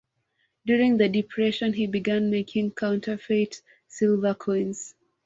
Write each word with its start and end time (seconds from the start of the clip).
During 0.65 0.97
the 0.97 1.07
Depression 1.07 1.73
he 1.73 1.85
began 1.85 2.31
making 2.31 2.71
counterfeit 2.71 3.61
silver 3.87 4.33
coins. 4.33 4.95